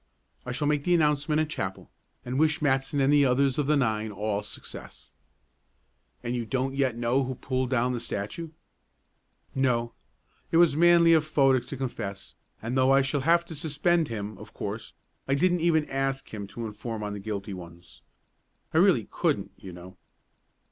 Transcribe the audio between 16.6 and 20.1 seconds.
inform on the guilty ones. I really couldn't, you know."